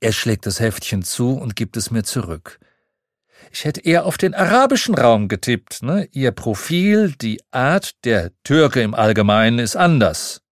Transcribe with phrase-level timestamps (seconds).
[0.00, 2.58] Er schlägt das Heftchen zu und gibt es mir zurück.
[3.52, 5.82] Ich hätte eher auf den arabischen Raum getippt.
[5.82, 6.08] Ne?
[6.12, 10.42] Ihr Profil, die Art der Türke im Allgemeinen ist anders.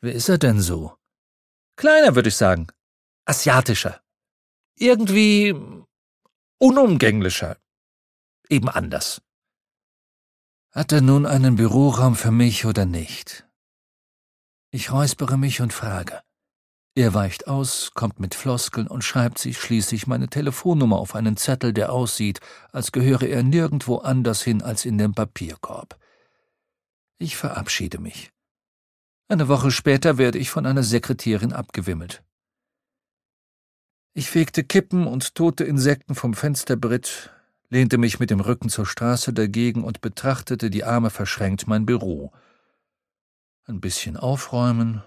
[0.00, 0.96] Wer ist er denn so?
[1.76, 2.68] Kleiner, würde ich sagen.
[3.24, 4.00] Asiatischer.
[4.76, 5.54] Irgendwie
[6.58, 7.56] unumgänglicher.
[8.48, 9.20] Eben anders.
[10.70, 13.46] Hat er nun einen Büroraum für mich oder nicht?
[14.70, 16.22] Ich räuspere mich und frage.
[16.94, 21.72] Er weicht aus, kommt mit Floskeln und schreibt sich schließlich meine Telefonnummer auf einen Zettel,
[21.72, 25.98] der aussieht, als gehöre er nirgendwo anders hin als in den Papierkorb.
[27.18, 28.30] Ich verabschiede mich.
[29.28, 32.22] Eine Woche später werde ich von einer Sekretärin abgewimmelt.
[34.12, 37.30] Ich fegte Kippen und tote Insekten vom Fensterbrett,
[37.70, 42.32] lehnte mich mit dem Rücken zur Straße dagegen und betrachtete die Arme verschränkt mein Büro.
[43.64, 45.02] Ein bisschen aufräumen,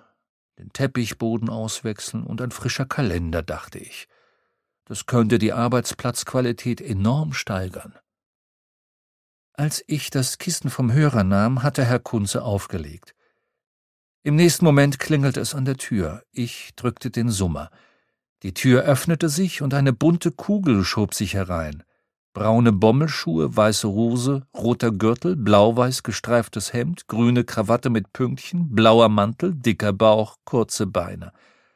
[0.58, 4.08] den Teppichboden auswechseln und ein frischer Kalender, dachte ich.
[4.86, 7.98] Das könnte die Arbeitsplatzqualität enorm steigern.
[9.54, 13.16] Als ich das Kissen vom Hörer nahm, hatte Herr Kunze aufgelegt.
[14.24, 16.24] Im nächsten Moment klingelte es an der Tür.
[16.32, 17.70] Ich drückte den Summer.
[18.44, 21.84] Die Tür öffnete sich und eine bunte Kugel schob sich herein
[22.36, 29.56] braune Bommelschuhe, weiße Hose, roter Gürtel, blau-weiß gestreiftes Hemd, grüne Krawatte mit Pünktchen, blauer Mantel,
[29.56, 31.32] dicker Bauch, kurze Beine.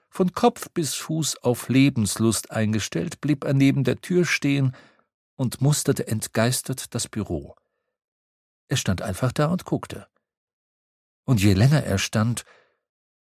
[0.09, 4.75] Von Kopf bis Fuß auf Lebenslust eingestellt, blieb er neben der Tür stehen
[5.35, 7.55] und musterte entgeistert das Büro.
[8.67, 10.07] Er stand einfach da und guckte.
[11.23, 12.43] Und je länger er stand,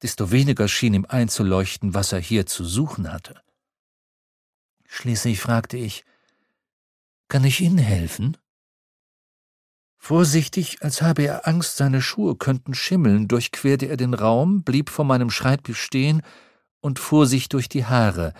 [0.03, 3.41] desto weniger schien ihm einzuleuchten, was er hier zu suchen hatte.
[4.87, 6.05] Schließlich fragte ich,
[7.29, 8.37] kann ich Ihnen helfen?
[9.99, 15.05] Vorsichtig, als habe er Angst, seine Schuhe könnten schimmeln, durchquerte er den Raum, blieb vor
[15.05, 16.23] meinem Schreibtisch stehen
[16.81, 18.33] und fuhr sich durch die Haare.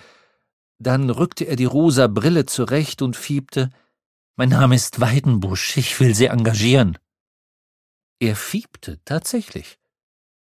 [0.79, 3.71] Dann rückte er die rosa Brille zurecht und fiebte
[4.37, 6.97] Mein Name ist Weidenbusch, ich will Sie engagieren.
[8.21, 9.79] Er fiebte tatsächlich.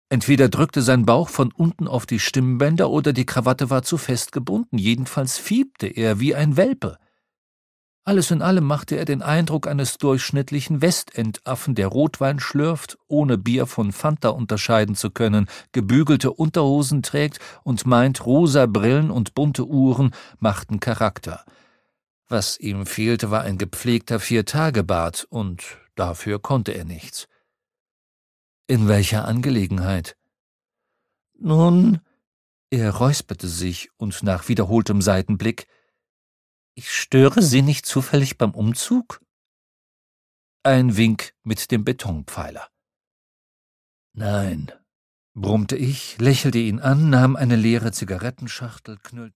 [0.09, 4.33] Entweder drückte sein Bauch von unten auf die Stimmbänder oder die Krawatte war zu fest
[4.33, 6.99] gebunden, jedenfalls fiebte er wie ein Welpe.
[8.09, 13.67] Alles in allem machte er den Eindruck eines durchschnittlichen Westendaffen, der Rotwein schlürft, ohne Bier
[13.67, 20.15] von Fanta unterscheiden zu können, gebügelte Unterhosen trägt und meint, rosa Brillen und bunte Uhren
[20.39, 21.45] machten Charakter.
[22.29, 25.65] Was ihm fehlte, war ein gepflegter Viertagebart, und
[25.97, 27.27] dafür konnte er nichts.
[28.69, 30.17] In welcher Angelegenheit?
[31.41, 31.99] Nun,
[32.71, 35.67] er räusperte sich und nach wiederholtem Seitenblick
[36.77, 39.21] ich störe Sie nicht zufällig beim Umzug?
[40.63, 42.69] Ein Wink mit dem Betonpfeiler.
[44.13, 44.71] Nein,
[45.35, 49.35] brummte ich, lächelte ihn an, nahm eine leere Zigarettenschachtel, knüllte